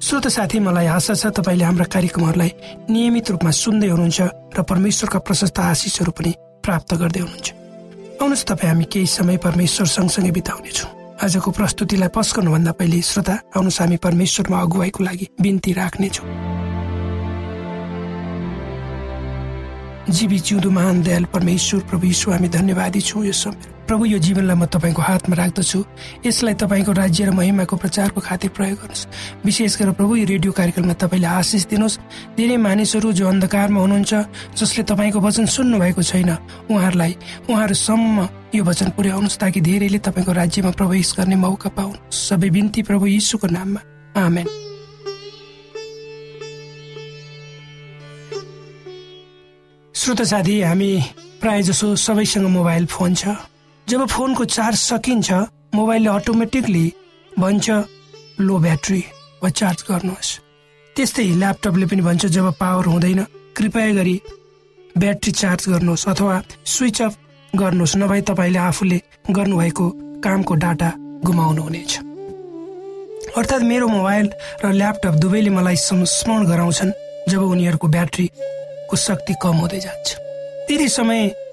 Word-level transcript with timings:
श्रोत 0.00 0.26
साथी 0.28 0.58
मलाई 0.64 0.86
आशा 0.96 1.14
छ 1.14 1.28
तपाईँले 1.36 1.64
हाम्रा 1.64 1.84
कार्यक्रमहरूलाई 1.92 2.50
नियमित 2.88 3.30
रूपमा 3.30 3.50
सुन्दै 3.52 3.88
हुनुहुन्छ 3.92 4.20
र 4.56 4.62
परमेश्वरका 4.64 5.18
प्रशस्त 5.28 5.58
आशिषहरू 5.60 6.12
पनि 6.16 6.32
प्राप्त 6.64 6.94
गर्दै 6.96 7.20
हुनुहुन्छ। 7.20 7.48
आउनुहोस् 8.16 8.48
तपाईँ 8.48 8.70
हामी 8.72 8.84
केही 8.88 9.06
समय 9.06 9.36
परमेश्वर 9.44 9.86
सँगसँगै 9.86 10.32
बिताउनेछौँ। 10.32 10.88
आजको 11.20 11.50
प्रस्तुतिलाई 11.52 12.08
पस्कनुभन्दा 12.16 12.72
पहिले 12.80 13.00
श्रोता 13.04 13.34
आउनुहोस् 13.52 13.80
हामी 13.80 13.96
परमेश्वरमा 14.00 14.56
अगुवाईको 14.64 15.00
लागि 15.04 15.26
बिन्ती 15.36 15.72
राख्नेछौँ। 15.76 16.26
जीवी 20.16 20.38
जिउँदो 20.48 20.70
महान 20.72 20.96
दयाल 21.04 21.24
परमेश्वर 21.28 21.80
प्रभु 21.84 22.06
यीशु 22.08 22.26
हामी 22.32 22.48
धन्यवादी 22.48 23.00
छौँ 23.04 23.24
यो 23.28 23.36
समय। 23.36 23.79
प्रभु 23.90 24.06
यो 24.06 24.18
जीवनलाई 24.22 24.54
म 24.54 24.70
तपाईँको 24.70 25.02
हातमा 25.02 25.34
राख्दछु। 25.34 25.78
यसलाई 26.22 26.54
तपाईँको 26.62 26.92
राज्य 26.94 27.26
र 27.26 27.30
महिमाको 27.34 27.74
प्रचारको 27.74 28.20
खातिर 28.22 28.50
प्रयोग 28.54 28.78
गर्नुहोस्। 28.86 29.42
विशेष 29.42 29.72
गरेर 29.82 29.98
प्रभु 29.98 30.14
यो 30.14 30.26
रेडियो 30.30 30.52
कार्यक्रममा 30.54 30.94
तपाईँले 30.94 31.26
आशिष 31.26 31.74
दिनुहोस्। 31.74 31.98
धेरै 32.38 32.56
मानिसहरू 32.56 33.10
जो 33.10 33.26
अन्धकारमा 33.26 33.80
हुनुहुन्छ 33.82 34.14
जसले 34.54 34.82
तपाईँको 34.86 35.18
वचन 35.18 35.46
सुन्नु 35.50 35.78
भएको 35.82 36.02
छैन 36.06 36.30
उहाँहरूलाई 36.70 37.12
उहाँहरूसम्म 37.50 38.18
यो 38.54 38.62
वचन 38.62 38.88
पुर्याउनुहोस् 38.94 39.38
ताकि 39.42 39.58
धेरैले 39.58 39.98
तपाईँको 39.98 40.32
राज्यमा 40.38 40.70
प्रवेश 40.70 41.08
गर्ने 41.18 41.36
मौका 41.42 41.70
पाउन् 41.74 41.98
सबै 42.14 42.50
बिन्ती 42.54 42.86
प्रभु 42.86 43.10
यीशुको 43.10 43.46
नाममा। 43.50 43.80
आमेन। 44.14 44.46
श्रोत 49.94 50.22
साथी 50.22 50.54
हामी 50.62 50.92
प्राय 51.42 51.62
जसो 51.66 51.96
सबैसँग 51.98 52.46
मोबाइल 52.46 52.86
फोन 52.86 53.14
छ। 53.14 53.34
जब 53.90 54.06
फोनको 54.06 54.44
चार्ज 54.46 54.76
सकिन्छ 54.78 55.32
मोबाइलले 55.74 56.08
अटोमेटिकली 56.08 56.82
भन्छ 57.32 57.70
लो 58.40 58.58
ब्याट्री 58.58 59.02
वा 59.42 59.48
चार्ज 59.50 59.82
गर्नुहोस्। 59.88 60.30
त्यस्तै 60.96 61.24
ल्यापटपले 61.34 61.86
पनि 61.90 62.02
भन्छ 62.02 62.26
जब 62.26 62.46
पावर 62.60 62.86
हुँदैन 62.86 63.20
कृपया 63.56 63.92
गरी 63.98 64.14
ब्याट्री 64.94 65.32
चार्ज 65.32 65.68
गर्नुहोस् 65.68 66.06
अथवा 66.08 66.36
स्विच 66.66 67.02
अफ 67.02 67.16
गर्नुहोस्। 67.52 67.96
नभए 67.96 68.20
तपाईँले 68.30 68.58
आफूले 68.60 69.00
गर्नुभएको 69.30 69.86
कामको 70.22 70.54
डाटा 70.54 70.92
गुमाउनुहुनेछ। 71.26 71.92
अर्थात् 73.34 73.68
मेरो 73.72 73.88
मोबाइल 73.88 74.26
र 74.64 74.72
ल्यापटप 74.72 75.14
दुवैले 75.18 75.50
मलाई 75.50 75.76
स्मरण 75.82 76.46
गराउँछन् 76.46 76.96
जब 77.28 77.42
उनीहरूको 77.42 77.86
ब्याट्रीको 77.88 78.96
शक्ति 78.96 79.34
कम 79.42 79.56
हुँदै 79.66 79.80
जान्छ। 79.80 80.08
त्यति 80.68 80.88
समय 80.88 81.49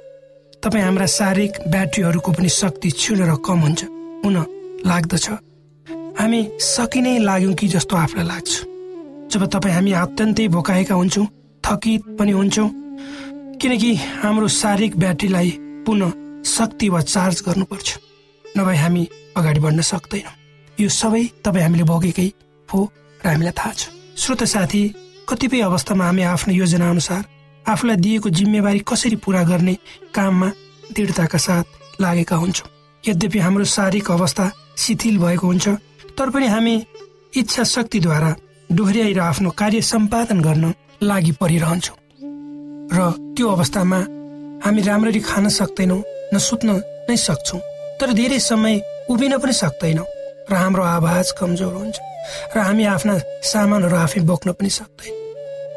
तपाईँ 0.63 0.83
हाम्रा 0.83 1.05
शारीरिक 1.07 1.53
ब्याट्रीहरूको 1.71 2.31
पनि 2.31 2.49
शक्ति 2.49 2.89
क्षीण 2.89 3.19
र 3.23 3.35
कम 3.45 3.59
हुन्छ। 3.61 3.83
हुन 4.25 4.35
लाग्दछ। 4.85 5.27
हामी 6.19 6.39
सकि 6.59 7.01
नै 7.01 7.17
लाग्यौँ 7.19 7.53
कि 7.53 7.67
जस्तो 7.67 7.95
आफूलाई 7.95 8.25
लाग्छ। 8.25 8.53
जब 9.31 9.45
तपाईँ 9.53 9.73
हामी 9.73 9.91
अत्यन्तै 9.93 10.47
भोकाएका 10.47 10.95
हुन्छौँ 10.95 11.27
थकित 11.63 12.01
पनि 12.19 12.31
हुन्छौँ 12.31 12.69
किनकि 13.61 13.93
हाम्रो 14.23 14.47
शारीरिक 14.47 14.97
ब्याट्रीलाई 14.97 15.49
पुनः 15.85 16.11
शक्ति 16.45 16.89
वा 16.89 17.01
चार्ज 17.03 17.43
गर्नुपर्छ। 17.47 17.87
नभए 18.57 18.75
हामी 18.75 19.07
अगाडि 19.37 19.59
बढ्न 19.59 19.81
सक्दैनौँ। 19.81 20.35
यो 20.77 20.89
सबै 20.89 21.23
तपाईँ 21.45 21.63
हामीले 21.63 21.83
भोगेकै 21.83 22.29
हो 22.69 22.79
र 23.21 23.27
हामीलाई 23.29 23.53
थाहा 23.53 23.73
छ। 23.73 23.89
श्रोत 24.17 24.43
साथी 24.43 24.81
कतिपय 25.29 25.61
अवस्थामा 25.61 26.05
हामी 26.05 26.23
आफ्नो 26.33 26.53
योजना 26.53 26.89
अनुसार 26.89 27.23
आफूलाई 27.67 27.97
दिएको 27.97 28.29
जिम्मेवारी 28.29 28.79
कसरी 28.87 29.15
पुरा 29.23 29.43
गर्ने 29.43 29.75
काममा 30.15 30.49
दृढताका 30.95 31.37
साथ 31.37 31.65
लागेका 32.01 32.35
हुन्छौँ। 32.35 32.69
यद्यपि 33.03 33.39
हाम्रो 33.39 33.65
शारीरिक 33.65 34.11
अवस्था 34.11 34.51
शिथिल 34.77 35.17
भएको 35.19 35.47
हुन्छ 35.47 35.67
तर 36.17 36.29
पनि 36.29 36.47
हामी 36.47 36.75
इच्छा 37.37 37.63
शक्तिद्वारा 37.63 38.35
डोहोऱ्याएर 38.69 39.19
आफ्नो 39.19 39.49
कार्य 39.59 39.81
सम्पादन 39.81 40.39
गर्न 40.41 40.73
लागि 41.03 41.31
परिरहन्छौँ। 41.41 41.97
र 42.87 43.11
त्यो 43.35 43.47
अवस्थामा 43.47 43.99
हामी 44.65 44.81
राम्ररी 44.81 45.19
खान 45.19 45.49
सक्दैनौँ 45.49 46.01
न 46.33 46.37
सुत्न 46.39 46.81
नै 47.09 47.17
सक्छौँ 47.17 47.59
तर 47.99 48.13
धेरै 48.13 48.39
समय 48.39 48.81
उभिन 49.09 49.37
पनि 49.37 49.53
सक्दैनौँ 49.53 50.05
र 50.49 50.53
हाम्रो 50.55 50.83
आवाज 50.97 51.31
कमजोर 51.39 51.73
हुन्छ 51.73 51.97
र 52.55 52.57
हामी 52.59 52.83
आफ्ना 52.95 53.17
सामानहरू 53.43 53.95
आफै 53.97 54.19
बोक्न 54.23 54.51
पनि 54.55 54.69
सक्दैन। 54.69 55.13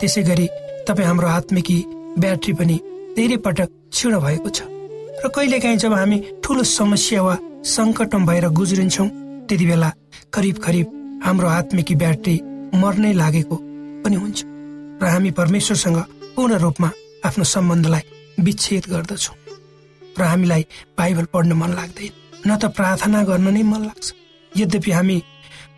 त्यसै 0.00 0.22
गरी 0.22 0.46
तपाईँ 0.90 1.06
हाम्रो 1.06 1.28
आत्मिकी 1.28 1.78
ब्याट्री 2.18 2.52
पनि 2.58 2.76
धेरै 3.16 3.36
पटक 3.46 3.68
क्षीण 3.94 4.18
भएको 4.18 4.48
छ। 4.50 4.66
र 5.22 5.28
कहिलेकाहीँ 5.30 5.78
जब 5.78 5.92
हामी 5.94 6.18
ठुलो 6.42 6.62
समस्या 6.66 7.22
वा 7.22 7.34
सङ्कटमा 7.62 8.26
भएर 8.26 8.46
गुज्रिन्छौँ 8.58 9.08
त्यति 9.46 9.66
बेला 9.70 9.90
करिब 10.34 10.56
करिब 10.64 10.86
हाम्रो 11.24 11.48
आत्मिकी 11.48 11.94
ब्याट्री 11.94 12.34
मर्नै 12.74 13.12
लागेको 13.22 13.56
पनि 14.02 14.16
हुन्छ। 14.18 14.38
र 15.02 15.04
हामी 15.14 15.30
परमेश्वरसँग 15.38 15.98
पूर्ण 16.34 16.58
रूपमा 16.58 16.90
आफ्नो 17.26 17.44
सम्बन्धलाई 17.54 18.04
विच्छेद 18.42 18.84
गर्दछौँ। 18.90 19.36
र 20.18 20.22
हामीलाई 20.22 20.66
बाइबल 20.98 21.24
पढ्न 21.30 21.52
मन 21.54 21.70
लाग्दैन। 21.78 22.12
न 22.48 22.50
त 22.58 22.74
प्रार्थना 22.74 23.22
गर्न 23.30 23.46
नै 23.54 23.62
मन 23.62 23.82
लाग्छ। 23.86 24.06
यद्यपि 24.52 24.90
हामी 24.90 25.22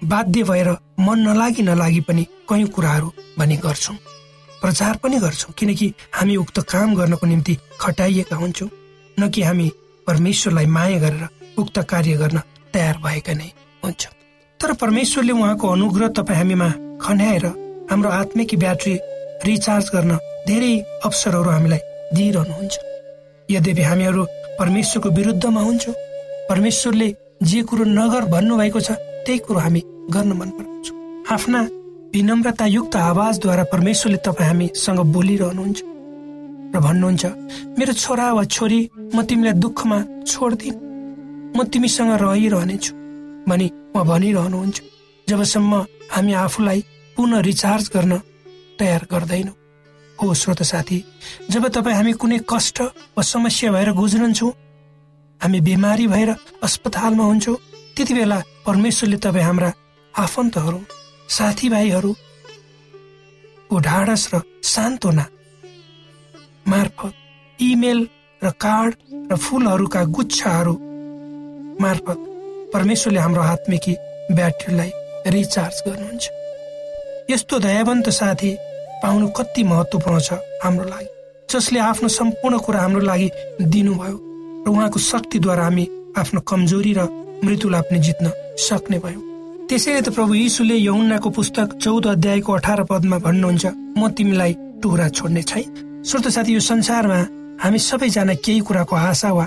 बाध्य 0.08 0.42
भएर 0.48 0.68
मन 1.04 1.18
नलागी 1.28 1.62
नलागी 1.68 2.00
पनि 2.08 2.24
कयौँ 2.48 2.72
कुराहरू 2.72 3.12
भने 3.38 3.56
गर्छौँ। 3.60 3.96
प्रचार 4.62 4.96
पनि 5.02 5.18
गर्छौँ 5.18 5.52
किनकि 5.58 5.92
हामी 6.14 6.36
उक्त 6.36 6.60
काम 6.72 6.94
गर्नको 6.94 7.26
निम्ति 7.26 7.56
खटाइएका 7.80 8.36
हुन्छौँ 8.36 8.68
न 9.16 9.28
कि 9.28 9.42
हामी 9.42 9.70
परमेश्वरलाई 10.06 10.66
माया 10.66 10.98
गरेर 10.98 11.28
उक्त 11.58 11.78
कार्य 11.90 12.16
गर्न 12.16 12.38
तयार 12.72 12.96
भएका 13.04 13.32
नै 13.34 13.50
हुन्छ। 13.84 14.06
तर 14.60 14.72
परमेश्वरले 14.80 15.32
उहाँको 15.32 15.68
अनुग्रह 15.68 16.08
तपाईँ 16.16 16.38
हामीमा 16.38 16.68
खन्याएर 17.02 17.46
हाम्रो 17.90 18.10
आत्मिक 18.10 18.54
ब्याट्री 18.58 18.94
रिचार्ज 19.44 19.90
गर्न 19.94 20.16
धेरै 20.46 20.72
अवसरहरू 21.04 21.50
हामीलाई 21.50 21.82
दिइरहनुहुन्छ। 22.14 22.74
यद्यपि 23.50 23.82
हामीहरू 23.82 24.24
परमेश्वरको 24.58 25.08
विरुद्धमा 25.18 25.60
हुन्छौँ 25.60 25.94
परमेश्वरले 26.48 27.08
जे 27.50 27.62
कुरो 27.68 27.84
नगर 27.98 28.24
भन्नुभएको 28.30 28.80
छ 28.80 28.90
त्यही 29.26 29.38
कुरो 29.46 29.58
हामी 29.58 29.82
गर्न 30.14 30.32
मन 30.38 30.50
पराउँछौँ 30.56 30.96
आफ्ना 31.34 31.60
विनम्रतायुक्त 32.14 32.96
आवाजद्वारा 32.96 33.64
परमेश्वरले 33.72 34.18
तपाईँ 34.20 34.48
हामीसँग 34.48 35.00
बोलिरहनुहुन्छ 35.16 35.80
र 36.74 36.80
भन्नुहुन्छ 36.84 37.24
मेरो 37.78 37.92
छोरा 38.02 38.26
वा 38.36 38.42
छोरी 38.54 38.80
म 39.16 39.22
तिमीलाई 39.24 39.56
दुःखमा 39.56 39.98
छोड्दिन। 40.28 40.74
म 41.56 41.58
तिमीसँग 41.72 42.12
रहिरहनेछु। 42.22 42.92
भनी 43.48 43.66
म 43.96 44.04
भनिरहनुहुन्छ 44.12 44.78
जबसम्म 45.26 45.72
हामी 46.12 46.32
आफूलाई 46.44 46.80
पुनः 47.16 47.40
रिचार्ज 47.48 47.84
गर्न 47.94 48.12
तयार 48.78 49.02
गर्दैनौँ। 49.12 49.56
हो 50.18 50.34
श्रोत 50.40 50.62
साथी 50.68 50.98
जब 51.50 51.64
तपाईँ 51.72 51.96
हामी 51.96 52.12
कुनै 52.20 52.38
कष्ट 52.44 52.76
वा 53.16 53.22
समस्या 53.24 53.72
भएर 53.72 53.90
गुज्रन्छौँ 53.96 54.52
हामी 55.40 55.60
बिमारी 55.68 56.06
भएर 56.12 56.30
अस्पतालमा 56.62 57.24
हुन्छौँ 57.24 57.56
त्यति 57.96 58.14
बेला 58.14 58.38
परमेश्वरले 58.66 59.16
तपाईँ 59.24 59.44
हाम्रा 59.44 59.72
आफन्तहरू 60.14 60.80
साथीभाइहरूको 61.32 62.24
ढाडस 63.80 64.22
र 64.34 64.34
सान्त्वना 64.64 65.24
मार्फत 66.68 67.14
इमेल 67.58 68.00
र 68.42 68.46
कार्ड 68.64 68.92
र 69.32 69.32
फुलहरूका 69.44 70.02
गुच्छाहरू 70.16 70.74
मार्फत 71.80 72.18
परमेश्वरले 72.74 73.20
हाम्रो 73.20 73.42
आत्मिकी 73.54 73.94
ब्याट्रीलाई 74.36 74.90
रिचार्ज 75.36 75.76
गर्नुहुन्छ। 75.86 76.24
यस्तो 77.30 77.54
दयावन्त 77.66 78.06
साथी 78.20 78.50
पाउनु 79.02 79.26
कति 79.38 79.62
महत्त्वपूर्ण 79.72 80.18
छ 80.20 80.30
हाम्रो 80.64 80.86
लागि 80.92 81.08
जसले 81.48 81.78
आफ्नो 81.80 82.08
सम्पूर्ण 82.18 82.54
कुरा 82.66 82.80
हाम्रो 82.80 83.02
लागि 83.10 83.28
दिनुभयो 83.72 84.16
र 84.66 84.68
उहाँको 84.70 84.98
शक्तिद्वारा 85.10 85.64
हामी 85.64 85.84
आफ्नो 86.20 86.40
कमजोरी 86.50 86.92
र 86.98 87.00
मृत्युलाई 87.44 87.82
पनि 87.88 87.98
जित्न 88.06 88.26
सक्ने 88.68 88.98
भयो। 89.04 89.31
त्यसैले 89.72 90.00
त 90.04 90.08
प्रभु 90.12 90.34
यीशुले 90.36 90.76
यौन्नाको 90.76 91.28
पुस्तक 91.32 91.68
चौध 91.80 92.06
अध्यायको 92.06 92.52
अठार 92.52 92.80
पदमा 92.92 93.18
भन्नुहुन्छ 93.24 93.64
म 93.96 94.08
तिमीलाई 94.12 94.52
टुरा 94.84 95.08
छोड्ने 95.16 95.42
छैन 95.48 96.04
श्रोत 96.04 96.28
साथी 96.28 96.52
यो 96.52 96.60
संसारमा 96.60 97.20
हामी 97.56 97.78
सबैजना 97.80 98.34
केही 98.44 98.60
कुराको 98.68 98.96
आशा 98.96 99.30
वा 99.32 99.46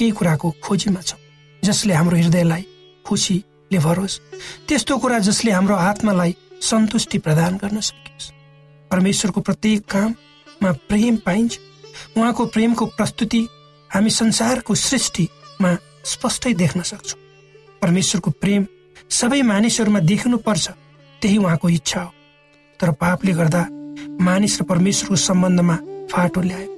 केही 0.00 0.10
कुराको 0.16 0.48
खोजीमा 0.64 1.00
छौँ 1.04 1.20
जसले 1.62 1.92
हाम्रो 1.92 2.16
हृदयलाई 2.16 2.64
खुसीले 3.04 3.78
भरोस्। 3.84 4.18
त्यस्तो 4.64 4.96
कुरा 4.96 5.18
जसले 5.28 5.50
हाम्रो 5.52 5.76
आत्मालाई 5.76 6.32
सन्तुष्टि 6.70 7.18
प्रदान 7.20 7.60
गर्न 7.60 7.80
सकियोस्। 7.84 8.32
परमेश्वरको 8.90 9.40
प्रत्येक 9.44 9.84
काममा 9.92 10.72
प्रेम 10.88 11.16
पाइन्छ। 11.20 11.52
उहाँको 12.16 12.46
प्रेमको 12.56 12.84
प्रस्तुति 12.96 13.46
हामी 13.90 14.10
संसारको 14.24 14.74
सृष्टिमा 14.88 15.76
स्पष्टै 16.16 16.52
देख्न 16.64 16.80
सक्छौँ। 16.96 17.20
परमेश्वरको 17.82 18.30
प्रेम 18.40 18.66
सबै 19.10 19.42
मानिसहरूमा 19.42 20.00
पर्छ 20.46 20.70
त्यही 21.22 21.36
उहाँको 21.36 21.68
इच्छा 21.68 22.00
हो। 22.00 22.10
तर 22.80 22.90
पापले 22.92 23.32
गर्दा 23.32 23.66
मानिस 24.20 24.60
र 24.60 24.64
परमेश्वरको 24.64 25.16
सम्बन्धमा 25.16 25.76
फाटो 26.12 26.40
ल्यायो। 26.40 26.70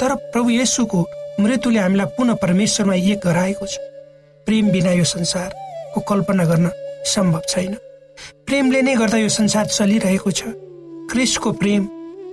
तर 0.00 0.14
प्रभु 0.32 0.50
येसुको 0.50 1.00
मृत्युले 1.40 1.78
हामीलाई 1.78 2.06
पुनः 2.16 2.34
परमेश्वरमा 2.34 2.94
एक 2.94 3.20
गराएको 3.24 3.66
छ। 3.66 3.76
प्रेम 4.46 4.70
बिना 4.70 4.92
यो 4.92 5.04
संसारको 5.04 6.00
कल्पना 6.00 6.44
गर्न 6.44 6.70
सम्भव 7.04 7.42
छैन। 7.48 7.74
प्रेमले 8.46 8.82
नै 8.82 8.94
गर्दा 8.96 9.18
यो 9.18 9.28
संसार 9.28 9.66
चलिरहेको 9.66 10.30
छ। 10.30 10.42
क्रिस्टको 11.10 11.52
प्रेम 11.52 11.88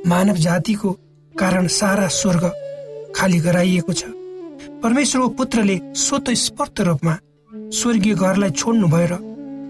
मानव 0.07 0.37
जातिको 0.37 0.91
कारण 1.33 1.67
सारा 1.67 2.07
स्वर्ग 2.07 2.43
खाली 3.15 3.39
गराइएको 3.39 3.93
छ। 3.93 4.03
परमेश्वरको 4.83 5.29
पुत्रले 5.29 5.79
स्वत 5.95 6.29
स्पष्ट 6.29 6.81
रूपमा 6.81 7.17
स्वर्गीय 7.53 8.13
घरलाई 8.15 8.49
छोड्नु 8.49 8.87
भयो 8.87 9.07
र 9.11 9.13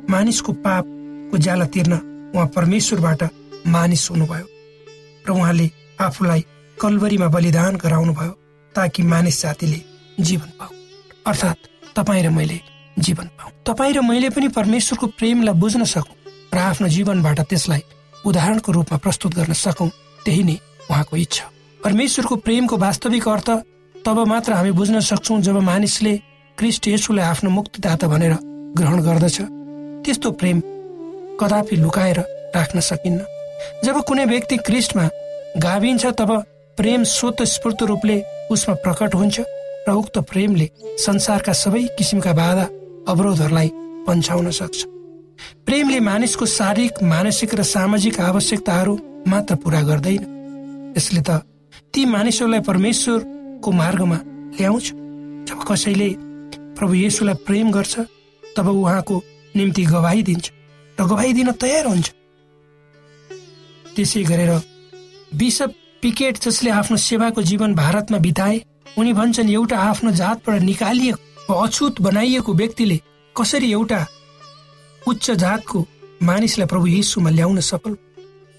मानिसको 0.10 0.52
पापको 0.64 1.38
ज्याला 1.38 1.66
तिर्न 1.68 1.94
उहाँ 2.36 2.48
परमेश्वरबाट 2.56 3.24
मानिस 3.68 4.10
हुनुभयो 4.12 4.48
र 5.28 5.32
उहाँले 5.32 5.70
आफूलाई 6.00 6.46
कलवरीमा 6.78 7.28
बलिदान 7.28 7.76
गराउनु 7.84 8.14
भयो 8.14 8.32
ताकि 8.76 9.04
मानिस 9.04 9.42
जातिले 9.42 9.80
जीवन 10.20 10.50
पाऊ 10.60 10.72
अर्थात् 11.28 11.68
तपाईँ 11.96 12.24
र 12.24 12.30
मैले 12.30 12.60
जीवन 13.00 13.28
पाऊ। 13.36 13.50
तपाईँ 13.68 13.94
र 13.94 14.02
मैले 14.02 14.30
पनि 14.32 14.48
परमेश्वरको 14.48 15.08
प्रेमलाई 15.20 15.60
बुझ्न 15.60 15.84
सकौँ 15.84 16.16
र 16.56 16.58
आफ्नो 16.58 16.88
जीवनबाट 16.88 17.40
त्यसलाई 17.52 17.84
उदाहरणको 18.26 18.72
रूपमा 18.72 18.98
प्रस्तुत 19.04 19.36
गर्न 19.36 19.54
सकौँ 19.54 19.90
त्यही 20.26 20.44
नै 20.44 20.58
उहाँको 20.90 21.18
इच्छा। 21.18 21.46
परमेश्वरको 21.84 22.36
प्रेमको 22.48 22.78
वास्तविक 22.78 23.28
अर्थ 23.28 23.50
तब 24.06 24.18
मात्र 24.28 24.54
हामी 24.54 24.72
बुझ्न 24.72 25.00
सक्छौँ 25.00 25.42
जब 25.42 25.58
मानिसले 25.60 26.14
क्रिस्ट 26.58 26.88
यसुलाई 26.88 27.26
आफ्नो 27.26 27.50
मुक्तिदाता 27.50 28.08
भनेर 28.08 28.34
ग्रहण 28.78 29.02
गर्दछ। 29.02 29.38
त्यस्तो 30.06 30.32
प्रेम 30.32 30.60
कदापि 31.40 31.76
लुकाएर 31.76 32.20
राख्न 32.56 32.80
सकिन्न। 32.80 33.20
जब 33.84 34.02
कुनै 34.04 34.26
व्यक्ति 34.26 34.58
क्रिस्टमा 34.58 35.06
गाभिन्छ 35.58 36.06
तब 36.20 36.32
प्रेम 36.78 37.04
स्वत 37.04 37.42
स्फूर्त 37.44 37.84
रूपले 37.84 38.18
उसमा 38.52 38.76
प्रकट 38.76 39.16
हुन्छ 39.16 39.40
र 39.88 39.92
उक्त 39.92 40.18
प्रेमले 40.30 40.70
संसारका 40.98 41.54
सबै 41.54 41.84
किसिमका 41.98 42.34
बाधा 42.34 42.66
अवरोधहरूलाई 43.08 43.70
पन्छाउन 44.08 44.50
सक्छ। 44.52 44.86
प्रेमले 45.66 46.00
मानिसको 46.00 46.46
शारीरिक 46.46 47.04
मानसिक 47.04 47.56
र 47.56 47.64
सामाजिक 47.66 48.20
आवश्यकताहरू 48.22 48.94
मात्र 49.28 49.56
पुरा 49.56 49.82
गर्दैन। 49.82 50.24
यसले 50.98 51.22
त 51.22 51.42
ती 51.94 52.06
मानिसहरूलाई 52.06 52.62
परमेश्वरको 52.62 53.72
मार्गमा 53.74 54.18
ल्याउँछ। 54.58 54.86
जब 55.48 55.60
कसैले 55.68 56.10
प्रभु 56.78 56.94
येसुलाई 56.94 57.36
प्रेम 57.46 57.72
गर्छ 57.72 58.00
तब 58.58 58.68
उहाँको 58.68 59.22
निम्ति 59.56 59.84
गवाई 59.86 60.24
दिन्छ 60.24 60.52
र 60.98 61.06
गवाई 61.06 61.34
दिन 61.34 61.52
तयार 61.52 61.86
हुन्छ। 61.86 62.08
त्यसै 63.96 64.24
गरेर 64.24 64.52
बिसप 65.36 65.74
पिकेट 66.02 66.38
जसले 66.40 66.70
आफ्नो 66.70 66.98
सेवाको 66.98 67.42
जीवन 67.42 67.74
भारतमा 67.76 68.18
बिताए 68.18 68.62
उनी 68.98 69.14
भन्छन् 69.14 69.50
एउटा 69.50 69.78
आफ्नो 69.80 70.12
जातबाट 70.12 70.62
निकालिएको 70.62 71.54
अछुत 71.54 72.02
बनाइएको 72.02 72.54
व्यक्तिले 72.54 72.98
कसरी 73.36 73.72
एउटा 73.72 74.06
उच्च 75.08 75.32
जातको 75.32 75.86
मानिसलाई 76.24 76.68
प्रभु 76.68 76.88
यीशुमा 76.88 77.30
ल्याउन 77.30 77.60
सफल? 77.60 77.98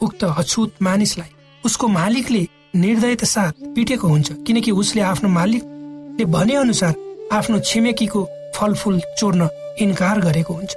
उक्त 0.01 0.25
अछुत 0.25 0.83
मानिसलाई 0.83 1.31
उसको 1.65 1.89
मालिकले 1.89 2.47
निर्दयता 2.75 3.27
साथ 3.27 3.53
पिटेको 3.75 4.09
हुन्छ 4.09 4.33
किनकि 4.47 4.71
उसले 4.71 5.03
आफ्नो 5.03 5.29
मालिकले 5.29 6.25
भने 6.25 6.55
अनुसार 6.57 6.95
आफ्नो 7.33 7.59
छिमेकीको 7.61 8.21
फलफुल 8.57 9.01
चोर्न 9.19 9.49
इन्कार 9.81 10.21
गरेको 10.21 10.55
हुन्छ। 10.55 10.73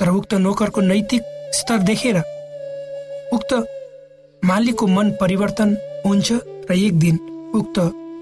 तर 0.00 0.08
उक्त 0.08 0.34
नोकरको 0.34 0.80
नैतिक 0.80 1.22
स्तर 1.54 1.78
देखेर 1.88 2.16
उक्त 3.32 3.52
मालिकको 4.42 4.86
मन 4.86 5.10
परिवर्तन 5.20 5.76
हुन्छ 6.06 6.32
र 6.70 6.72
एक 6.72 6.98
दिन 6.98 7.16
उक्त 7.54 7.78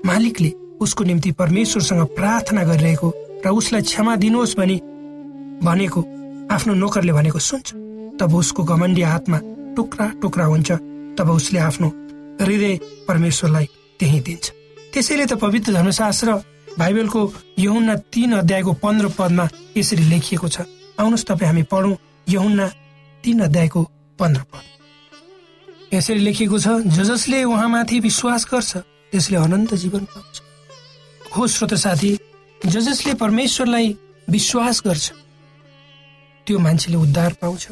मालिकले 0.06 0.50
उसको 0.80 1.04
निम्ति 1.04 1.30
परमेश्वरसँग 1.38 2.02
प्रार्थना 2.16 2.62
गरिरहेको 2.64 3.08
र 3.44 3.48
उसलाई 3.50 3.82
क्षमा 3.82 4.16
दिनुहोस् 4.16 4.56
भनी 4.58 4.76
भनेको 5.62 6.00
आफ्नो 6.54 6.74
नोकरले 6.74 7.12
भनेको 7.12 7.38
सुन्छ। 7.38 7.68
तब 8.18 8.34
उसको 8.34 8.64
घमण्डी 8.64 9.02
हातमा 9.02 9.38
टुक्रा 9.76 10.06
टुक्रा 10.22 10.44
हुन्छ। 10.44 10.70
तब 11.18 11.30
उसले 11.30 11.58
आफ्नो 11.60 11.88
हृदय 12.40 12.74
परमेश्वरलाई 13.08 13.66
त्यही 14.00 14.20
दिन्छ। 14.20 14.46
त्यसैले 14.92 15.26
त 15.26 15.32
पवित्र 15.38 15.72
धर्मशास्त्र 15.72 16.28
बाइबलको 16.78 17.20
यहुन्ना 17.58 17.94
तीन 18.14 18.32
अध्यायको 18.38 18.72
पन्ध्र 18.72 19.08
पदमा 19.18 19.48
यसरी 19.76 20.04
लेखिएको 20.08 20.48
छ। 20.48 20.60
आउनुहोस् 21.00 21.26
तपाईँ 21.26 21.48
हामी 21.48 21.62
पढौँ 21.66 21.96
यहुन्ना 22.28 22.66
तीन 23.24 23.40
अध्यायको 23.40 23.82
पन्ध्र 24.18 24.42
पद। 24.52 24.62
यसरी 25.94 26.18
लेखिएको 26.18 26.58
छ 26.58 26.68
ज 26.86 27.02
जसले 27.10 27.42
उहाँमाथि 27.44 28.00
विश्वास 28.00 28.46
गर्छ 28.52 28.76
त्यसले 29.12 29.36
अनन्त 29.36 29.74
जीवन 29.74 30.04
पाउँछ। 30.06 30.36
हो 31.36 31.46
श्रोत 31.46 31.74
साथी 31.74 32.12
ज 32.66 32.78
जसले 32.78 33.14
परमेश्वरलाई 33.14 33.96
विश्वास 34.30 34.82
गर्छ 34.86 35.12
त्यो 36.46 36.58
मान्छेले 36.58 36.96
उद्धार 36.96 37.32
पाउँछ। 37.42 37.66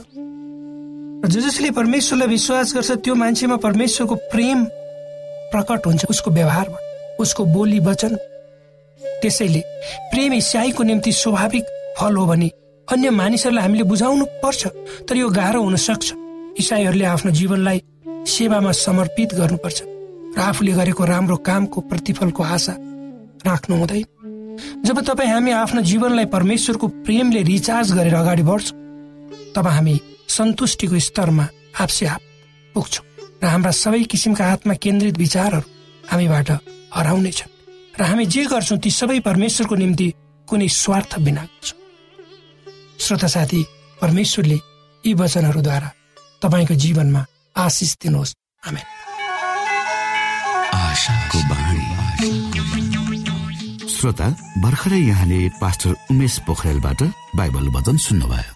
ज 1.26 1.34
जसले 1.38 1.70
परमेश्वरलाई 1.70 2.28
विश्वास 2.28 2.74
गर्छ 2.74 2.90
त्यो 3.04 3.14
मान्छेमा 3.14 3.56
परमेश्वरको 3.56 4.14
प्रेम 4.34 4.64
प्रकट 5.52 5.86
हुन्छ 5.86 6.04
उसको 6.10 6.30
व्यवहारमा 6.30 6.78
उसको 7.20 7.44
बोली 7.44 7.78
वचन 7.80 8.16
त्यसैले 9.22 9.62
प्रेम 10.12 10.32
इसाईको 10.34 10.82
निम्ति 10.82 11.12
स्वाभाविक 11.12 11.64
फल 11.98 12.16
हो 12.16 12.26
भने 12.26 12.48
अन्य 12.88 13.10
मानिसहरूलाई 13.10 13.62
हामीले 13.62 13.84
बुझाउनु 13.90 14.24
पर्छ 14.42 14.66
तर 15.08 15.16
यो 15.16 15.28
गाह्रो 15.28 15.62
हुन 15.62 15.76
सक्छ। 15.76 16.12
इसाईहरूले 16.58 17.04
आफ्नो 17.04 17.30
जीवनलाई 17.32 17.82
सेवामा 18.26 18.72
समर्पित 18.72 19.34
गर्नुपर्छ 19.34 19.78
र 20.36 20.40
आफूले 20.40 20.72
गरेको 20.72 21.04
राम्रो 21.04 21.36
कामको 21.48 21.80
प्रतिफलको 21.90 22.42
आशा 22.42 22.74
राख्नु 23.46 23.76
हुँदैन। 23.76 24.04
जब 24.84 25.00
तपाईँ 25.00 25.30
हामी 25.30 25.50
आफ्नो 25.52 25.80
जीवनलाई 25.82 26.26
परमेश्वरको 26.32 26.86
प्रेमले 27.04 27.42
रिचार्ज 27.42 27.92
गरेर 27.92 28.14
अगाडि 28.14 28.42
बढ्छौँ 28.42 28.78
तब 29.56 29.66
हामी 29.66 30.00
सन्तुष्टिको 30.28 30.98
स्तरमा 30.98 31.46
आफसे 31.80 32.06
आप 32.06 32.20
पुग्छौँ 32.74 33.04
र 33.42 33.46
हाम्रा 33.46 33.70
सबै 33.72 34.02
किसिमका 34.12 34.44
आत्मा 34.52 34.74
केन्द्रित 34.84 35.16
विचारहरू 35.18 35.68
हामीबाट 36.10 36.50
हराउनेछन्। 36.94 37.55
र 37.96 38.02
हामी 38.04 38.24
जे 38.28 38.44
गर्छौँ 38.44 38.78
ती 38.78 38.90
सबै 38.90 39.18
परमेश्वरको 39.24 39.74
निम्ति 39.74 40.08
कुनै 40.48 40.68
स्वार्थ 40.68 41.18
बिना 41.18 41.42
गर्छौँ। 41.42 41.78
श्रोता 43.00 43.26
साथी 43.26 43.60
परमेश्वरले 44.00 44.58
यी 45.04 45.12
वचनहरूद्वारा 45.16 45.88
तपाईँको 46.42 46.74
जीवनमा 46.74 47.22
आशिष 47.56 47.96
दिनुहोस्। 48.02 48.34
हामी 48.62 48.82
श्रोता 53.96 54.26
भर्खरै 54.60 55.00
यहाँले 55.00 55.38
पास्टर 55.56 55.94
उमेश 56.12 56.34
पोखरेलबाट 56.46 57.00
बाइबल 57.36 57.66
वचन 57.76 57.96
सुन्नुभयो। 57.96 58.55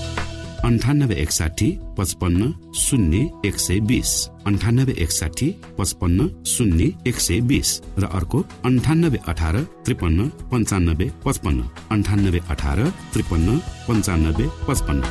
अन्ठानब्बे 0.63 1.15
एकसाठी 1.15 1.67
पचपन्न 1.97 2.49
शून्य 2.77 3.19
एक 3.47 3.55
सय 3.59 3.79
बिस 3.89 4.09
अन्ठानब्बे 4.45 4.93
एकसाठी 5.03 5.47
पचपन्न 5.77 6.27
शून्य 6.45 6.89
एक 7.09 7.19
सय 7.19 7.39
बिस 7.49 7.69
र 7.97 8.05
अर्को 8.17 8.41
अन्ठानब्बे 8.65 9.19
अठार 9.27 9.55
त्रिपन्न 9.85 10.27
पन्चानब्बे 10.51 11.07
पचपन्न. 11.25 11.61
अन्ठानब्बे 11.91 12.39
अठार 12.49 12.79
त्रिपन्न 13.13 13.57
पन्चानब्बे 13.87 14.45
पचपन्न. 14.67 15.01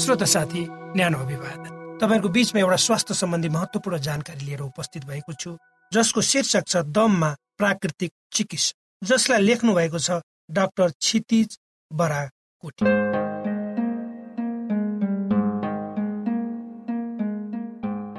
श्रोता 0.00 0.26
साथी 0.34 0.62
न्यानो 0.96 1.18
अभिवादन। 1.18 1.68
तपाईँहरूको 2.00 2.28
बिचमा 2.28 2.60
एउटा 2.60 2.78
स्वास्थ्य 2.86 3.14
सम्बन्धी 3.14 3.48
महत्वपूर्ण 3.48 3.98
जानकारी 4.08 4.42
लिएर 4.46 4.60
उपस्थित 4.62 5.04
भएको 5.04 5.32
छु 5.36 5.50
जसको 5.92 6.20
शीर्षक 6.30 6.64
छ 6.64 6.76
दममा 6.96 7.30
प्राकृतिक 7.58 8.10
चिकित्सा। 8.32 8.72
जसलाई 9.02 9.40
लेख्नु 9.48 9.70
भएको 9.76 9.98
छ 10.00 10.24
डाक्टर 10.50 10.88
क्षितिज 10.96 11.48
बराकोटी 11.90 12.84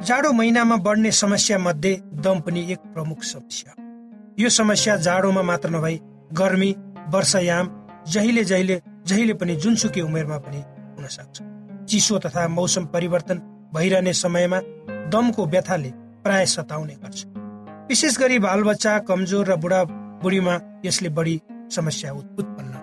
जाडो 0.06 0.32
महिनामा 0.32 0.76
बढ्ने 0.78 1.12
समस्या 1.12 1.58
मध्ये 1.58 1.96
दम 2.24 2.40
पनि 2.40 2.62
एक 2.72 2.80
प्रमुख 2.94 3.24
समस्या 3.24 3.74
यो 4.40 4.50
समस्या 4.50 4.96
जाडोमा 4.98 5.42
मात्र 5.42 5.70
नभई 5.70 6.00
गर्मी 6.34 6.72
वर्षायाम 7.14 7.70
जहिले 8.08 8.44
जहिले 8.44 8.82
जहिले 9.08 9.34
पनि 9.34 9.56
जुनसुकै 9.56 10.02
उमेरमा 10.02 10.38
पनि 10.38 10.62
हुन 10.96 11.08
सक्छ। 11.08 11.42
चिसो 11.90 12.20
तथा 12.20 12.48
मौसम 12.48 12.86
परिवर्तन 12.86 13.38
भइरहने 13.74 14.14
समयमा 14.14 14.60
दमको 15.12 15.46
व्यथाले 15.46 15.92
प्राय 16.24 16.46
सताउने 16.46 16.96
गर्छ। 17.04 17.26
विशेष 17.90 18.18
गरी 18.20 18.40
बालबच्चा 18.40 18.98
कमजोर 19.08 19.46
र 19.48 19.56
बुढा 19.58 19.84
बुढीमा 20.24 20.60
यसले 20.86 21.10
बढी 21.10 21.40
समस्या 21.76 22.12
उत्पन्न 22.14 22.77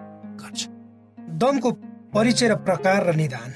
दमको 1.45 1.71
परिचय 2.15 2.49
र 2.49 2.55
प्रकार 2.57 3.07
र 3.07 3.15
निदान। 3.15 3.51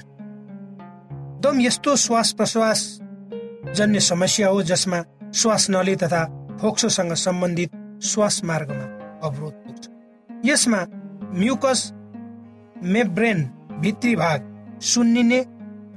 दम 1.41 1.61
यस्तो 1.61 1.95
श्वास 1.95 2.31
प्रश्वास 2.31 2.99
जन्य 3.75 3.99
समस्या 3.99 4.47
हो 4.47 4.61
जसमा 4.63 5.03
श्वास 5.33 5.69
नली 5.69 5.95
तथा 5.95 6.23
फोक्सोसँग 6.61 7.13
सम्बन्धित 7.13 7.71
श्वास 8.03 8.43
मार्गमा 8.43 8.85
अवरोध 9.27 9.53
पुग्छ। 9.53 9.89
यसमा 10.45 10.85
म्युकस 11.33 11.91
मेब्रेन 12.83 13.43
भित्री 13.81 14.15
भाग 14.15 14.79
सुन्निने 14.81 15.39